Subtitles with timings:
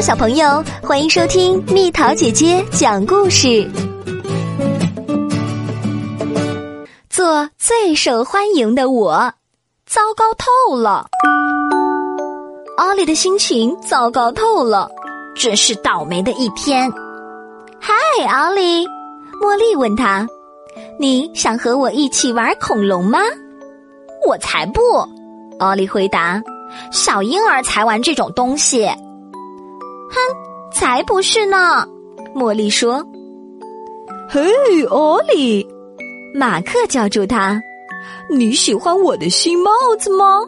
[0.00, 3.70] 小朋友，欢迎收听蜜桃姐姐讲故事。
[7.08, 9.32] 做最受欢迎的我，
[9.86, 11.06] 糟糕透了。
[12.78, 14.90] 奥利的心情糟糕透了，
[15.36, 16.90] 真是倒霉的一天。
[17.80, 17.92] 嗨，
[18.26, 18.84] 奥利，
[19.40, 20.26] 茉莉问他
[20.98, 23.20] ：“你想和我一起玩恐龙吗？”
[24.26, 24.80] 我才不！
[25.60, 26.42] 奥利回答
[26.90, 28.90] ：“小婴儿才玩这种东西。”
[30.12, 31.86] 哼，才不是呢！
[32.34, 33.04] 茉莉说
[34.30, 34.42] ：“嘿，
[34.90, 35.66] 奥利！”
[36.34, 37.60] 马克叫住他
[38.30, 40.40] ：“你喜欢我的新帽子吗？”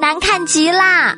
[0.00, 1.14] 难看极啦！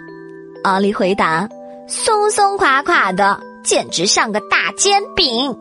[0.65, 1.49] 奥利回答
[1.87, 5.57] ：“松松垮垮的，简直像个大煎饼。”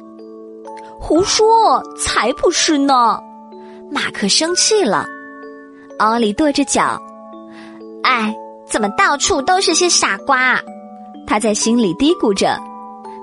[0.99, 3.19] 胡说，才不是呢！
[3.91, 5.05] 马克生气了。
[5.99, 6.99] 奥利跺着脚
[8.03, 8.35] ：“哎，
[8.67, 10.59] 怎么到处都是些傻瓜？”
[11.25, 12.59] 他在心里嘀咕着：“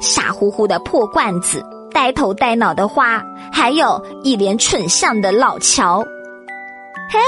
[0.00, 6.02] 傻乎乎的破罐子，呆头呆脑的花，还有一脸蠢相的老乔。”
[7.10, 7.18] 嘿，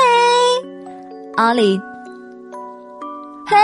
[1.36, 1.80] 奥利，
[3.47, 3.56] 嘿，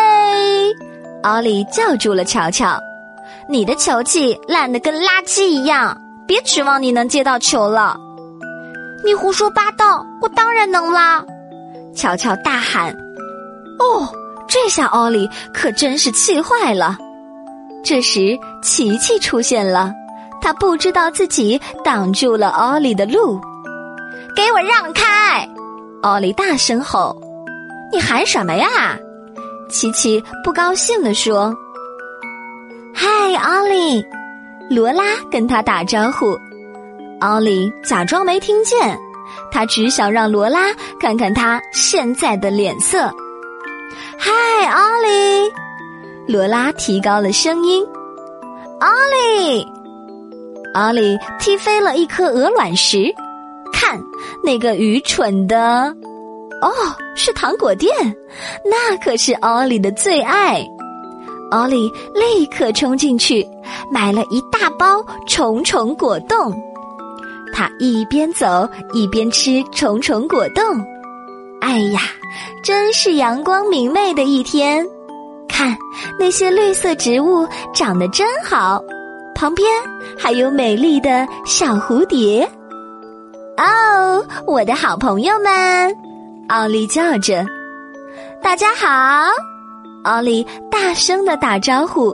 [1.22, 2.78] 奥利叫住了乔乔
[3.48, 5.96] ：“你的球技烂得跟垃圾一样，
[6.26, 7.96] 别指望你能接到球了。”
[9.04, 10.04] 你胡说八道！
[10.20, 11.24] 我当然能啦！
[11.94, 12.92] 乔乔大喊
[13.78, 14.08] ：“哦！”
[14.48, 16.96] 这下奥利可真是气坏了。
[17.84, 19.92] 这时，琪琪出现了，
[20.40, 23.40] 他不知道自己挡住了奥利的路。
[24.34, 25.48] 给我让开！
[26.02, 27.16] 奥利大声吼
[27.92, 28.66] ：“你喊什么呀？”
[29.70, 31.54] 琪琪不高兴地说
[32.94, 34.04] ：“嗨，奥利！”
[34.70, 36.36] 罗拉跟他打招呼。
[37.20, 38.98] 奥利假装没听见，
[39.50, 43.12] 他只想让罗拉看看他现在的脸色。
[44.18, 44.30] 嗨，
[44.70, 45.52] 奥利！
[46.26, 47.84] 罗拉提高了声音。
[48.80, 49.66] 奥利！
[50.74, 53.12] 奥利踢飞了一颗鹅卵石。
[53.72, 54.00] 看，
[54.42, 55.94] 那个愚蠢的……
[56.60, 56.70] 哦，
[57.14, 57.90] 是糖果店，
[58.64, 60.66] 那可是奥利的最爱。
[61.50, 63.46] 奥利立刻冲进去，
[63.90, 66.52] 买了一大包虫虫果冻。
[67.54, 70.62] 他一边走一边吃虫虫果冻。
[71.78, 72.00] 哎呀，
[72.60, 74.84] 真是阳光明媚的一天！
[75.48, 75.78] 看
[76.18, 78.82] 那些绿色植物长得真好，
[79.32, 79.64] 旁边
[80.18, 82.42] 还有美丽的小蝴蝶。
[83.56, 85.96] 哦，我的好朋友们，
[86.48, 87.46] 奥利叫着
[88.42, 89.28] ：“大家好！”
[90.02, 92.12] 奥利大声的打招呼：“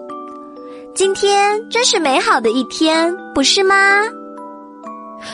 [0.94, 4.02] 今天真是美好的一天，不是吗？”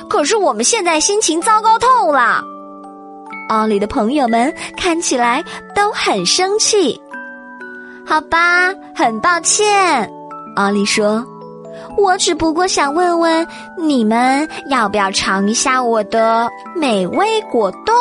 [0.08, 2.44] 可是我们现在心情糟糕透了。
[3.48, 7.00] 奥利的朋友们看起来都很生气。
[8.06, 10.10] 好吧，很抱歉，
[10.56, 11.24] 奥利说
[11.96, 13.46] ：“我只不过想问问
[13.76, 17.94] 你们要不要尝一下我的美味果冻。”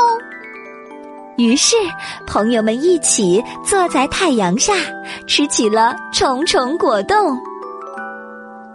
[1.38, 1.76] 于是，
[2.28, 4.74] 朋友们一起坐在太阳下
[5.28, 7.38] 吃起了虫虫果冻。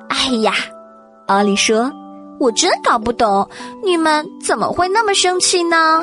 [0.09, 0.53] 哎呀，
[1.26, 1.93] 奥利说
[2.41, 3.47] ：“我真搞不懂
[3.82, 6.03] 你们怎么会那么生气呢？”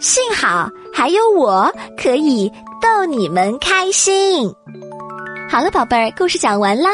[0.00, 2.50] 幸好还有我可以
[2.80, 4.52] 逗你们开心。
[5.50, 6.90] 好了，宝贝儿，故事讲完啦，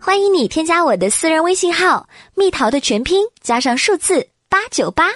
[0.00, 5.08] 欢迎你添加我的私人微信号“蜜桃”的全拼加上数字八九八。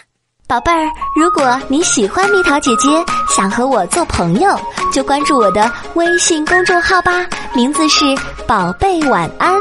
[0.46, 2.88] 宝贝儿，如果你喜欢蜜桃姐姐，
[3.28, 4.58] 想和我做朋友，
[4.92, 8.04] 就关注我的微信公众号吧，名字是
[8.48, 9.54] “宝贝晚安”。